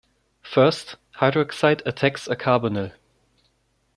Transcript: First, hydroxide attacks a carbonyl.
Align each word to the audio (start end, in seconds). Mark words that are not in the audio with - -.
First, 0.41 0.95
hydroxide 1.17 1.83
attacks 1.85 2.27
a 2.27 2.35
carbonyl. 2.35 2.91